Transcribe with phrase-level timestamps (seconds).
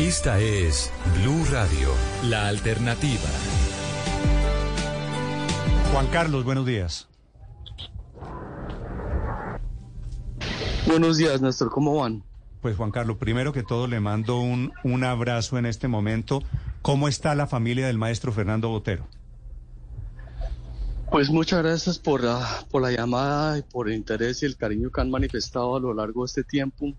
[0.00, 1.90] Esta es Blue Radio,
[2.24, 3.28] la alternativa.
[5.92, 7.06] Juan Carlos, buenos días.
[10.86, 12.24] Buenos días, Néstor, ¿cómo van?
[12.62, 16.42] Pues Juan Carlos, primero que todo le mando un, un abrazo en este momento.
[16.80, 19.06] ¿Cómo está la familia del maestro Fernando Botero?
[21.10, 24.88] Pues muchas gracias por la, por la llamada y por el interés y el cariño
[24.90, 26.94] que han manifestado a lo largo de este tiempo.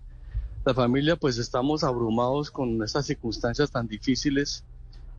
[0.64, 4.62] La familia, pues estamos abrumados con estas circunstancias tan difíciles.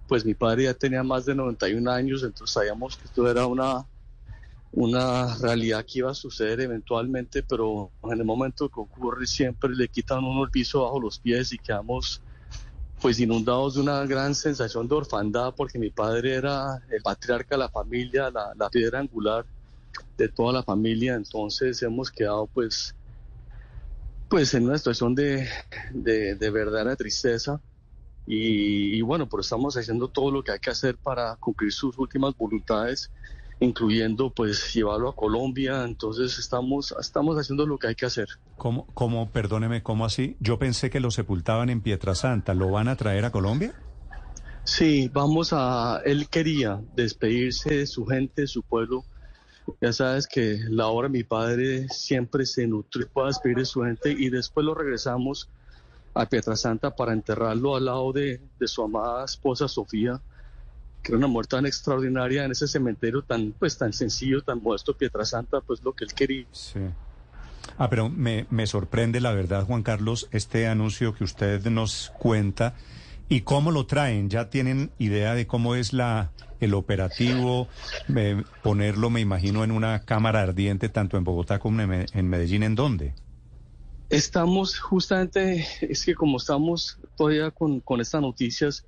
[0.07, 3.85] Pues mi padre ya tenía más de 91 años, entonces sabíamos que esto era una,
[4.71, 9.89] una realidad que iba a suceder eventualmente, pero en el momento que ocurre siempre le
[9.89, 12.21] quitan uno el piso bajo los pies y quedamos
[13.01, 17.59] pues inundados de una gran sensación de orfandad, porque mi padre era el patriarca de
[17.59, 19.45] la familia, la, piedra angular
[20.17, 22.95] de toda la familia, entonces hemos quedado pues,
[24.33, 25.47] pues en una situación de,
[25.93, 27.61] de, verdadera tristeza.
[28.25, 31.95] Y, y, bueno, pues estamos haciendo todo lo que hay que hacer para cumplir sus
[31.99, 33.11] últimas voluntades
[33.59, 35.83] incluyendo pues llevarlo a Colombia.
[35.83, 38.27] Entonces estamos, estamos haciendo lo que hay que hacer.
[38.57, 40.35] ¿Cómo, cómo, perdóneme, cómo así?
[40.39, 42.55] Yo pensé que lo sepultaban en Pietrasanta.
[42.55, 43.75] ¿Lo van a traer a Colombia?
[44.63, 49.05] Sí, vamos a, él quería despedirse de su gente, de su pueblo.
[49.81, 53.81] Ya sabes que la obra de mi padre siempre se nutre para despedir de su
[53.81, 55.49] gente y después lo regresamos
[56.13, 60.21] a Pietrasanta para enterrarlo al lado de, de su amada esposa Sofía
[61.03, 64.95] que era una muerte tan extraordinaria en ese cementerio tan, pues, tan sencillo, tan modesto,
[64.95, 66.45] Pietrasanta, pues lo que él quería.
[66.53, 66.79] Sí.
[67.77, 72.75] Ah, pero me, me sorprende la verdad, Juan Carlos, este anuncio que usted nos cuenta
[73.33, 74.29] y cómo lo traen.
[74.29, 77.67] ¿Ya tienen idea de cómo es la el operativo?
[78.61, 83.13] ponerlo, me imagino, en una cámara ardiente, tanto en Bogotá como en Medellín, ¿en dónde?
[84.09, 88.85] Estamos justamente, es que como estamos todavía con, con estas noticias,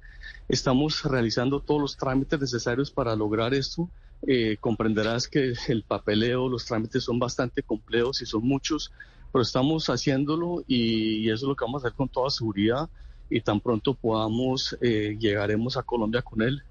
[0.48, 3.90] Estamos realizando todos los trámites necesarios para lograr esto.
[4.28, 8.92] Eh, comprenderás que el papeleo, los trámites son bastante complejos y son muchos,
[9.32, 12.90] pero estamos haciéndolo y, eso es lo que vamos a hacer con toda seguridad
[13.30, 16.62] y tan pronto podamos, eh, llegaremos a Colombia con él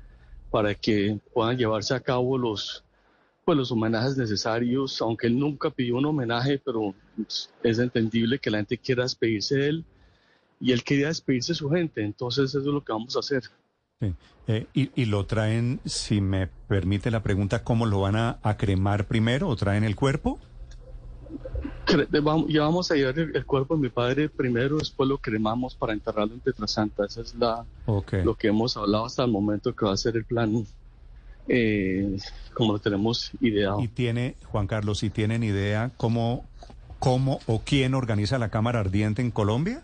[0.50, 2.84] para que puedan llevarse a cabo los,
[3.44, 6.94] pues, los homenajes necesarios, aunque él nunca pidió un homenaje, pero
[7.62, 9.84] es entendible que la gente quiera despedirse de él
[10.60, 13.43] y él quería despedirse de su gente, entonces eso es lo que vamos a hacer.
[14.47, 19.48] Eh, y, lo traen, si me permite la pregunta, ¿cómo lo van a, cremar primero
[19.48, 20.38] o traen el cuerpo?
[22.48, 26.34] Ya vamos a llevar el, cuerpo de mi padre primero, después lo cremamos para enterrarlo
[26.34, 27.06] en Petrasanta.
[27.06, 30.24] Esa es la, lo que hemos hablado hasta el momento que va a ser el
[30.24, 30.66] plan
[31.48, 32.16] eh,
[32.54, 33.80] como lo tenemos ideado.
[33.80, 36.44] Y tiene, Juan Carlos, si tienen idea cómo,
[36.98, 39.82] cómo o quién organiza la Cámara Ardiente en Colombia?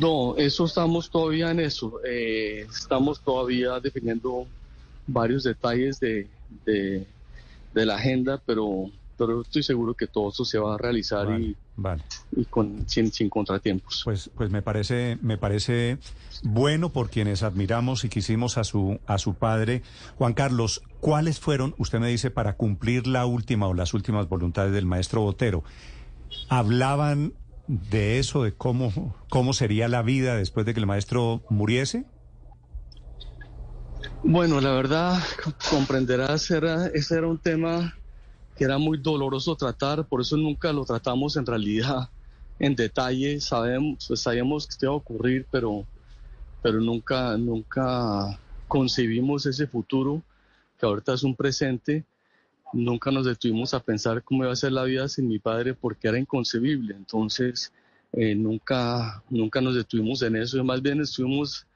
[0.00, 2.00] No, eso estamos todavía en eso.
[2.04, 4.46] Eh, estamos todavía definiendo
[5.06, 6.26] varios detalles de,
[6.64, 7.06] de,
[7.74, 11.56] la agenda, pero, pero estoy seguro que todo eso se va a realizar y,
[12.32, 14.02] y con, sin, sin, contratiempos.
[14.04, 15.98] Pues, pues me parece, me parece
[16.42, 19.82] bueno por quienes admiramos y quisimos a su, a su padre.
[20.16, 24.72] Juan Carlos, ¿cuáles fueron, usted me dice, para cumplir la última o las últimas voluntades
[24.72, 25.64] del maestro Botero?
[26.48, 27.32] ¿Hablaban
[27.68, 32.04] de eso, de cómo, cómo sería la vida después de que el maestro muriese?
[34.22, 35.22] Bueno, la verdad,
[35.70, 37.94] comprenderás, era, ese era un tema
[38.56, 42.08] que era muy doloroso tratar, por eso nunca lo tratamos en realidad
[42.58, 43.40] en detalle.
[43.40, 45.84] Sabemos, pues, sabíamos que esto iba a ocurrir, pero,
[46.62, 50.22] pero nunca, nunca concebimos ese futuro,
[50.78, 52.04] que ahorita es un presente
[52.72, 56.08] nunca nos detuvimos a pensar cómo iba a ser la vida sin mi padre porque
[56.08, 56.94] era inconcebible.
[56.94, 57.72] Entonces,
[58.12, 60.62] eh, nunca, nunca nos detuvimos en eso.
[60.64, 61.66] Más bien estuvimos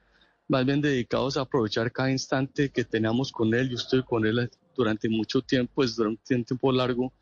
[0.47, 3.69] más bien dedicados a aprovechar cada instante que teníamos con él.
[3.69, 7.13] Yo estoy con él durante mucho tiempo, pues durante un tiempo largo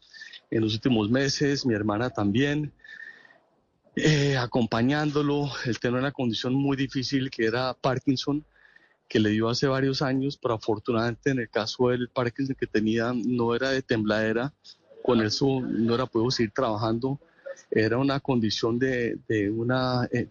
[0.51, 2.71] en los últimos meses, mi hermana también,
[3.95, 5.49] eh, acompañándolo.
[5.65, 8.45] Él tenía una condición muy difícil que era Parkinson
[9.09, 13.11] que le dio hace varios años, pero afortunadamente en el caso del Parkinson que tenía
[13.13, 14.53] no era de tembladera,
[15.03, 17.19] con eso no era puedo seguir trabajando,
[17.71, 19.19] era una condición de,
[19.51, 20.29] una eh,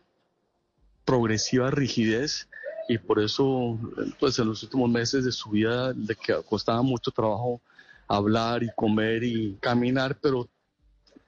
[1.05, 2.49] progresiva rigidez
[2.88, 3.79] y por eso
[4.19, 7.61] pues en los últimos meses de su vida le costaba mucho trabajo
[8.06, 10.49] hablar y comer y caminar, pero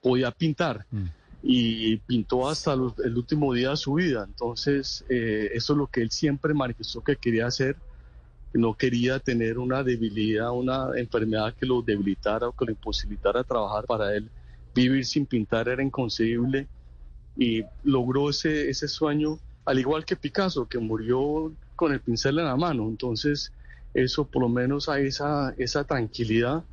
[0.01, 0.87] podía pintar.
[0.91, 1.09] Mm
[1.43, 4.25] y pintó hasta el último día de su vida.
[4.27, 7.77] Entonces, eh, eso es lo que él siempre manifestó que quería hacer.
[8.53, 13.85] No quería tener una debilidad, una enfermedad que lo debilitara o que lo imposibilitara trabajar
[13.87, 14.29] para él.
[14.75, 16.67] Vivir sin pintar era inconcebible
[17.37, 19.39] y logró ese, ese sueño
[19.71, 22.89] al igual que Picasso, que murió con el pincel en la mano.
[22.89, 23.53] Entonces,
[23.95, 26.65] eso por lo menos hay esa, esa tranquilidad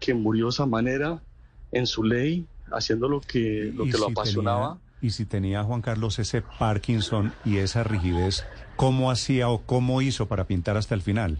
[0.00, 1.22] que murió de esa manera
[1.70, 4.78] en su ley, haciendo lo que lo, que lo apasionaba.
[5.00, 10.26] y si tenía Juan Carlos ese Parkinson y esa rigidez, ¿cómo hacía o cómo hizo
[10.26, 11.38] para pintar hasta el final?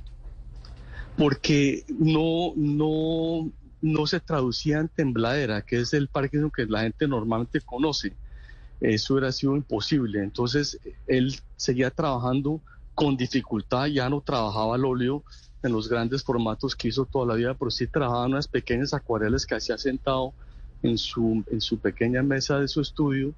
[1.16, 3.50] Porque no, no,
[3.81, 8.14] no se traducía en tembladera, que es el Parkinson que la gente normalmente conoce.
[8.82, 10.23] Eso hubiera sido imposible.
[10.23, 12.61] Entonces, él seguía trabajando
[12.94, 15.23] con dificultad, ya no trabajaba al óleo
[15.62, 18.93] en los grandes formatos que hizo toda la vida, pero sí trabajaba en unas pequeñas
[18.93, 20.34] acuarelas que hacía sentado
[20.82, 23.32] en su, en su pequeña mesa de su estudio,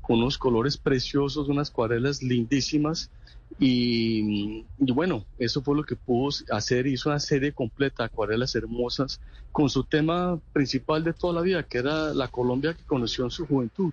[0.00, 3.10] con unos colores preciosos, unas acuarelas lindísimas.
[3.58, 6.86] Y, bueno, eso fue lo que pudo hacer.
[6.86, 9.20] Hizo una serie completa de acuarelas hermosas
[9.50, 13.30] con su tema principal de toda la vida, que era la Colombia que conoció en
[13.30, 13.92] su juventud.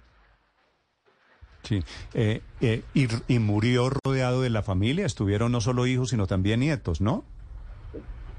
[1.65, 1.83] Sí,
[2.13, 5.05] eh, eh, y, murió rodeado de la familia.
[5.05, 7.23] Estuvieron no solo hijos, sino también nietos, ¿no?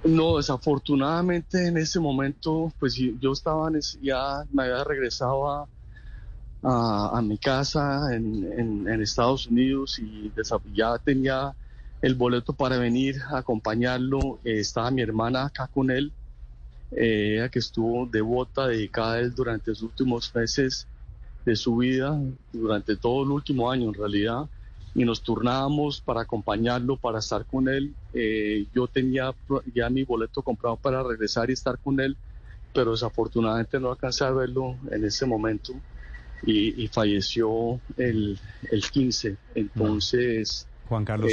[0.04, 3.68] No, desafortunadamente en ese momento, pues yo estaba,
[4.00, 5.66] ya me había regresado
[6.62, 10.32] a, mi casa en, en, Estados Unidos y
[10.74, 11.54] ya tenía
[12.02, 14.38] el boleto para venir a acompañarlo.
[14.44, 16.12] Eh, estaba mi hermana acá con él,
[16.92, 20.86] ella que estuvo devota, dedicada a él durante los últimos meses
[21.46, 22.20] de su vida
[22.52, 24.46] durante todo el último año en realidad
[24.94, 27.94] y nos turnábamos para acompañarlo, para estar con él.
[28.12, 29.34] Eh, yo tenía
[29.74, 32.16] ya mi boleto comprado para regresar y estar con él,
[32.74, 35.74] pero desafortunadamente no alcancé a verlo en ese momento
[36.44, 38.38] y, falleció el,
[38.70, 39.36] el 15.
[39.54, 41.32] Entonces, Juan Carlos,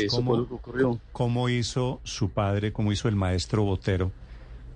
[1.12, 4.12] ¿cómo hizo su padre, cómo hizo el maestro Botero?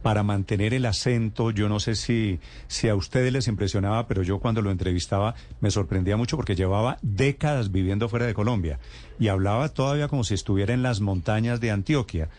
[0.01, 1.51] Para mantener el acento.
[1.51, 5.71] Yo no sé si, si a ustedes les impresionaba, pero yo cuando lo entrevistaba me
[5.71, 8.79] sorprendía mucho porque llevaba décadas viviendo fuera de Colombia
[9.19, 12.29] y hablaba todavía como si estuviera en las montañas de Antioquia.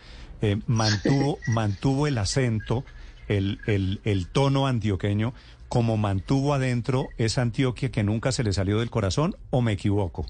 [0.41, 2.85] Eh, mantuvo, mantuvo el acento,
[3.27, 5.33] el, el, el tono antioqueño,
[5.67, 10.25] como mantuvo adentro esa Antioquia que nunca se le salió del corazón, o me equivoco.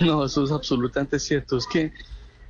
[0.00, 1.56] No, eso es absolutamente cierto.
[1.56, 1.92] Es que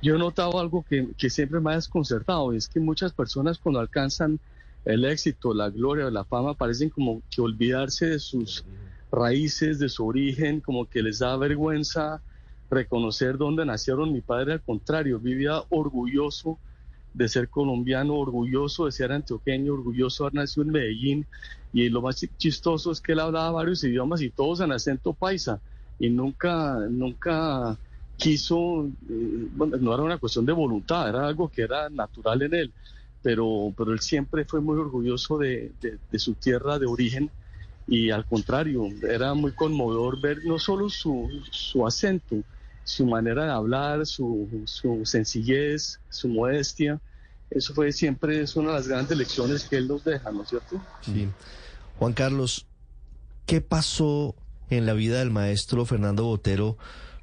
[0.01, 4.39] yo he notado algo que, siempre me ha desconcertado, es que muchas personas cuando alcanzan
[4.83, 8.65] el éxito, la gloria, la fama, parecen como que olvidarse de sus
[9.11, 12.21] raíces, de su origen, como que les da vergüenza
[12.69, 14.11] reconocer dónde nacieron.
[14.11, 16.57] Mi padre, al contrario, vivía orgulloso
[17.13, 21.27] de ser colombiano, orgulloso de ser antioqueño, orgulloso de haber nacido en Medellín.
[21.73, 25.61] Y lo más chistoso es que él hablaba varios idiomas y todos en acento paisa.
[25.99, 27.77] Y nunca, nunca
[28.21, 32.53] quiso, eh, bueno, no era una cuestión de voluntad, era algo que era natural en
[32.53, 32.73] él,
[33.23, 35.71] pero, pero él siempre fue muy orgulloso de,
[36.17, 37.31] su tierra de origen
[37.87, 42.35] y al contrario, era muy conmovedor ver no solo su, su acento,
[42.83, 47.01] su manera de hablar, su, su sencillez, su modestia,
[47.49, 50.49] eso fue siempre es una de las grandes lecciones que él nos deja, ¿no es
[50.49, 50.79] cierto?
[51.01, 51.27] Sí.
[51.97, 52.67] Juan Carlos,
[53.47, 54.35] ¿qué pasó
[54.69, 56.77] en la vida del maestro Fernando Botero?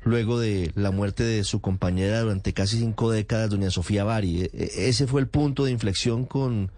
[0.04, 4.42] Luego de la muerte de su compañera durante casi cinco décadas, doña Sofía Bari.
[4.42, 6.70] E, e, ¿Ese fue el punto de inflexión con,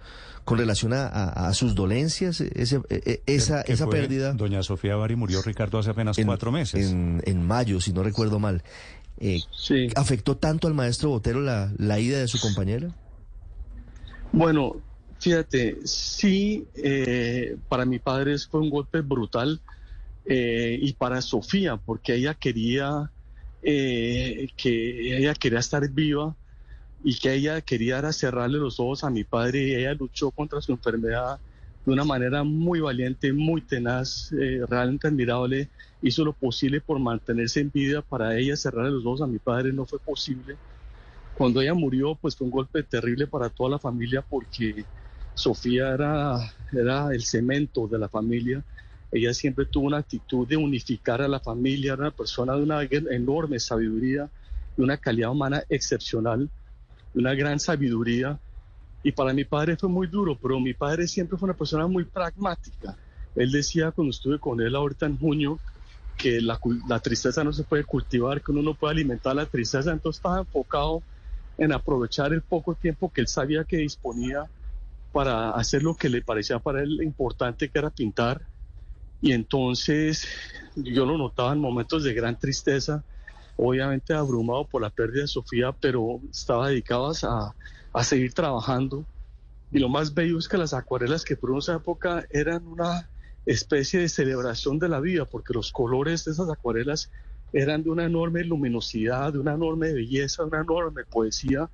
[0.44, 2.40] con relación a, sus dolencias?
[2.40, 4.32] Ese, e, esa, esa pérdida.
[4.32, 6.90] Doña Sofía Bari murió, Ricardo, hace apenas cuatro meses.
[6.90, 8.62] En, en, mayo, si no recuerdo mal.
[9.19, 9.40] Eh,
[9.96, 12.94] ¿Afectó tanto al maestro Botero la, la ida de su compañera?
[14.32, 14.77] Bueno,
[15.19, 19.60] fíjate, sí, eh, para mi padre fue un golpe brutal
[20.27, 23.10] eh, y para Sofía, porque ella quería
[23.62, 26.34] eh, que ella quería estar viva
[27.03, 30.72] y que ella quería cerrarle los ojos a mi padre y ella luchó contra su
[30.72, 31.39] enfermedad
[31.84, 35.69] de una manera muy valiente, muy tenaz, eh, realmente admirable,
[36.03, 39.72] hizo lo posible por mantenerse en vida para ella cerrarle los ojos a mi padre,
[39.72, 40.56] no fue posible.
[41.36, 44.84] Cuando ella murió, pues fue un golpe terrible para toda la familia porque
[45.34, 48.62] Sofía era, era el cemento de la familia
[49.12, 52.82] ella siempre tuvo una actitud de unificar a la familia, era una persona de una
[52.82, 54.29] enorme sabiduría,
[54.76, 56.48] de una calidad humana excepcional,
[57.12, 58.38] de una gran sabiduría.
[59.02, 62.05] Y para mi padre fue muy duro, pero mi padre siempre fue una persona muy
[62.05, 62.96] pragmática.
[63.34, 65.58] Él decía cuando estuve con él ahorita en junio
[66.17, 69.90] que la, la tristeza no se puede cultivar, que uno no puede alimentar la tristeza,
[69.90, 71.02] entonces estaba enfocado
[71.58, 74.46] en aprovechar el poco tiempo que él sabía que disponía
[75.12, 78.43] para hacer lo que le parecía para él importante, que era pintar
[79.20, 80.27] y entonces
[80.77, 83.05] yo lo notaba en momentos de gran tristeza,
[83.56, 87.55] obviamente abrumado por la pérdida de Sofía, pero estaba dedicado a,
[87.93, 89.05] a seguir trabajando.
[89.72, 93.08] Y lo más bello es que las acuarelas que por esa época eran una
[93.46, 97.10] especie de celebración de la vida, porque los colores de esas acuarelas
[97.53, 101.69] eran de una enorme luminosidad, de una enorme belleza, de una enorme poesía.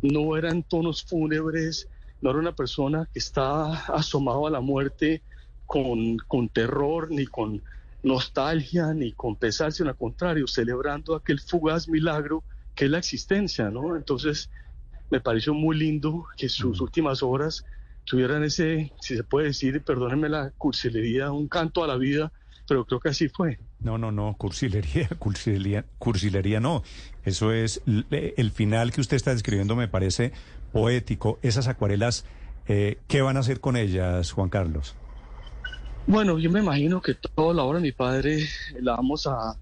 [0.00, 1.88] No eran tonos fúnebres,
[2.20, 5.22] no era una persona que estaba asomado a la muerte
[5.66, 7.62] con, con terror, ni con
[8.02, 12.44] nostalgia, ni con pesar, sino al contrario, celebrando aquel fugaz milagro
[12.74, 13.96] que es la existencia, ¿no?
[13.96, 14.50] Entonces,
[15.10, 17.64] me pareció muy lindo que sus últimas obras
[18.04, 22.32] tuvieran ese, si se puede decir, perdónenme la cursilería, un canto a la vida,
[22.66, 23.58] pero creo que así fue.
[23.80, 26.82] No, no, no, cursilería, cursilería, cursilería no.
[27.24, 30.32] Eso es, el final que usted está describiendo me parece
[30.72, 31.38] poético.
[31.42, 32.24] Esas acuarelas,
[32.66, 34.96] eh, ¿qué van a hacer con ellas, Juan Carlos?
[36.06, 38.46] Bueno, yo me imagino que toda la obra de mi padre
[38.80, 39.56] la vamos a...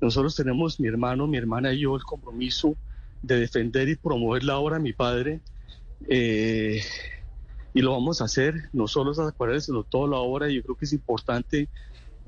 [0.00, 2.76] Nosotros tenemos, mi hermano, mi hermana y yo, el compromiso
[3.22, 5.40] de defender y promover la obra de mi padre.
[6.08, 6.82] Eh,
[7.72, 10.48] y lo vamos a hacer, no solo esas acuarelas, sino toda la obra.
[10.48, 11.68] Yo creo que es importante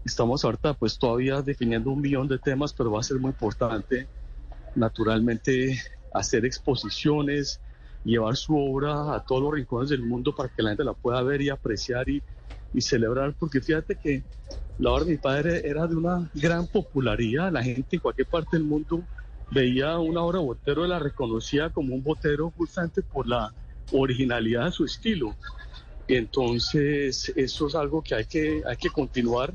[0.06, 4.06] Estamos ahorita pues todavía definiendo un millón de temas, pero va a ser muy importante
[4.76, 5.82] naturalmente
[6.14, 7.60] hacer exposiciones,
[8.04, 11.20] llevar su obra a todos los rincones del mundo para que la gente la pueda
[11.22, 12.22] ver y apreciar y,
[12.72, 14.22] y celebrar, porque fíjate que
[14.78, 18.56] la obra de mi padre era de una gran popularidad, la gente en cualquier parte
[18.56, 19.02] del mundo
[19.50, 23.52] veía una obra Botero y la reconocía como un Botero justamente por la
[23.92, 25.34] originalidad de su estilo.
[26.08, 29.54] Entonces eso es algo que hay que, hay que continuar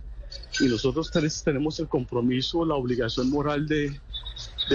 [0.59, 1.11] y nosotros
[1.43, 3.99] tenemos el compromiso, la obligación moral de,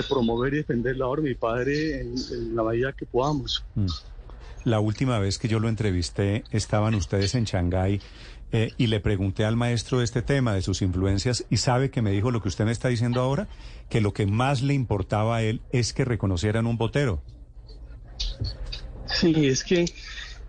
[0.08, 3.64] promover y defender la obra de mi padre en, la medida que podamos.
[3.74, 3.86] Mm.
[4.66, 8.00] La última vez que yo lo entrevisté, estaban ustedes en Shanghái
[8.50, 12.10] eh, y le pregunté al maestro este tema de sus influencias y sabe que me
[12.10, 13.46] dijo lo que usted me está diciendo ahora,
[13.88, 17.22] que lo que más le importaba a él es que reconocieran un botero.
[19.06, 19.84] Sí, es que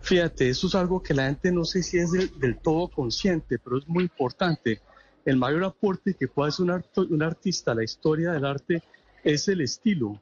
[0.02, 3.78] fíjate, eso es algo que la gente no sé si es del todo consciente, pero
[3.78, 4.82] es muy importante
[5.26, 8.82] el mayor aporte que puede hacer un, artista a la historia del arte
[9.24, 10.20] es el estilo,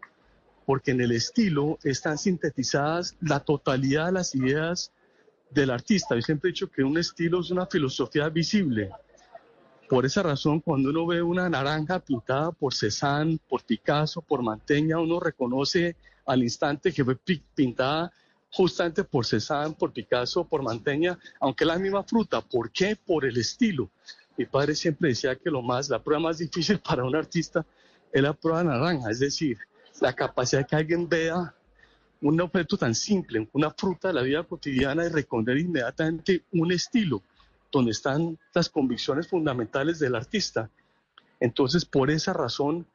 [0.65, 4.91] porque en el estilo están sintetizadas la totalidad de las ideas
[5.51, 6.15] del artista.
[6.15, 8.89] Yo siempre he dicho que un estilo es una filosofía visible.
[9.87, 14.99] Por esa razón, cuando uno ve una naranja pintada por Cézanne, por Picasso, por Manteña,
[14.99, 15.95] uno reconoce
[16.25, 17.15] al instante que fue
[17.53, 18.11] pintada
[18.51, 22.41] justamente por Cézanne, por Picasso, por Manteña, aunque es la misma fruta.
[22.41, 22.95] ¿Por qué?
[22.95, 23.91] Por el estilo.
[24.37, 27.65] Mi padre siempre decía que lo más, la prueba más difícil para un artista
[28.11, 29.57] es la prueba naranja, es decir,
[30.01, 31.53] la capacidad de que alguien vea
[32.21, 37.21] un objeto tan simple, una fruta de la vida cotidiana y reconocer inmediatamente un estilo
[37.71, 40.69] donde están las convicciones fundamentales del artista.
[41.39, 42.87] Entonces, por esa razón,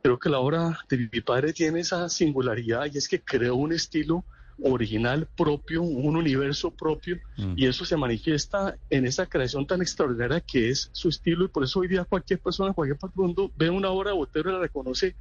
[0.00, 3.72] creo que la obra de mi padre tiene esa singularidad y es que creó un
[3.72, 4.24] estilo
[4.62, 7.54] original propio, un universo propio, mm.
[7.56, 11.64] y eso se manifiesta en esa creación tan extraordinaria que es su estilo, y por
[11.64, 14.54] eso hoy día cualquier persona, cualquier parte del mundo ve una obra de Botero y
[14.54, 15.14] la reconoce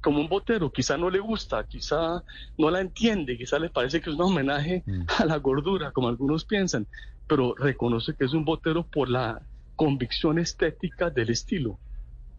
[0.00, 2.22] como un Botero, quizá no le gusta, quizá
[2.56, 5.02] no la entiende, quizá le parece que es un homenaje mm.
[5.18, 6.86] a la gordura, como algunos piensan,
[7.26, 9.42] pero reconoce que es un Botero por la
[9.76, 11.78] convicción estética del estilo.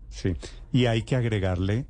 [0.09, 0.35] Sí,
[0.71, 1.85] y hay que agregarle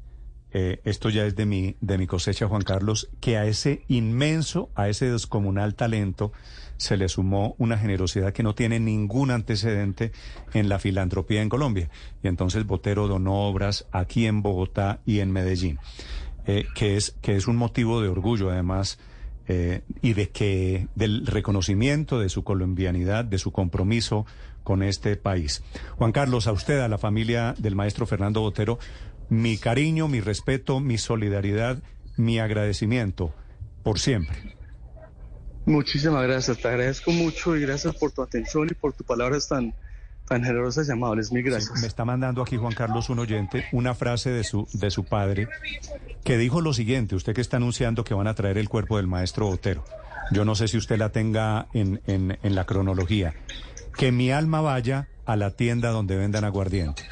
[0.51, 4.69] eh, esto ya es de mi, de mi cosecha, Juan Carlos, que a ese inmenso,
[4.75, 6.31] a ese descomunal talento
[6.77, 10.11] se le sumó una generosidad que no tiene ningún antecedente
[10.53, 11.89] en la filantropía en Colombia.
[12.23, 15.77] Y entonces Botero donó obras aquí en Bogotá y en Medellín,
[16.47, 18.97] eh, que, es, que es un motivo de orgullo además.
[19.51, 24.27] Eh, y de que del reconocimiento de su colombianidad, de su compromiso
[24.63, 25.63] con este país.
[25.97, 28.77] Juan Carlos, a usted, a la familia del maestro Fernando Botero,
[29.29, 31.81] mi cariño, mi respeto, mi solidaridad,
[32.17, 33.33] mi agradecimiento
[33.83, 34.55] por siempre.
[35.65, 39.75] Muchísimas gracias, te agradezco mucho y gracias por tu atención y por tus palabras tan,
[40.27, 41.31] tan generosas y amables.
[41.31, 41.79] Mil gracias.
[41.79, 45.48] me está mandando aquí Juan Carlos, un oyente, una frase de su, de su padre
[46.24, 49.07] que dijo lo siguiente, usted que está anunciando que van a traer el cuerpo del
[49.07, 49.83] maestro Botero.
[50.31, 53.33] Yo no sé si usted la tenga en, en, en la cronología.
[53.98, 57.03] Que mi alma vaya a la tienda donde vendan aguardiente.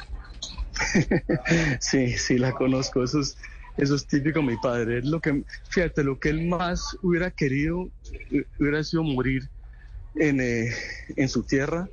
[1.80, 3.02] sí, sí, la conozco.
[3.02, 3.36] Eso es,
[3.76, 5.02] eso es típico de mi padre.
[5.02, 7.90] Lo que, fíjate, lo que él más hubiera querido
[8.30, 9.48] eh, hubiera sido morir
[10.14, 10.74] en, eh,
[11.16, 11.88] en su tierra.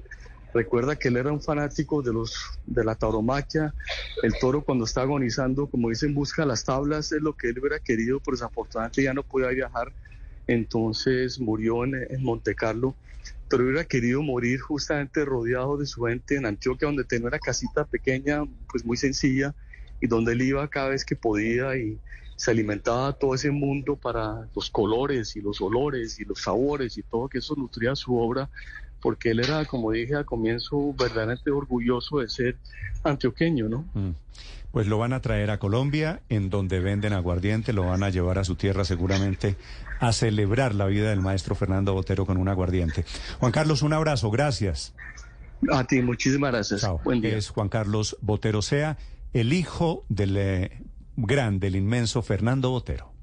[0.54, 2.34] Recuerda que él era un fanático de los
[2.66, 3.76] de la tauromaquia.
[4.24, 7.80] El toro cuando está agonizando, como dicen, busca las tablas, es lo que él hubiera
[7.80, 9.94] querido, pero desafortunadamente ya no podía viajar.
[10.48, 12.96] Entonces murió en, en Monte Carlo
[13.50, 17.86] pero hubiera querido morir justamente rodeado de su gente en Antioquia, donde tenía una casita
[17.86, 19.54] pequeña, pues muy sencilla,
[20.02, 22.00] y donde él iba cada vez que podía y
[22.36, 27.04] se alimentaba todo ese mundo para los colores y los olores y los sabores y
[27.04, 28.50] todo que eso nutría su obra,
[29.06, 32.58] porque él era, como dije al comienzo, verdaderamente orgulloso de ser
[33.04, 33.86] antioqueño, ¿no?
[33.94, 34.16] Mm.
[34.72, 38.40] Pues lo van a traer a Colombia, en donde venden aguardiente, lo van a llevar
[38.40, 39.58] a su tierra seguramente
[40.00, 43.06] a celebrar la vida del maestro Fernando Botero con un aguardiente.
[43.40, 44.96] Juan Carlos, un abrazo, gracias.
[45.72, 46.82] A ti, muchísimas gracias.
[46.82, 47.00] Chao.
[47.04, 47.38] Buen día.
[47.38, 48.98] Es Juan Carlos Botero Sea,
[49.34, 50.82] el hijo del eh,
[51.16, 53.15] gran, del inmenso Fernando Botero.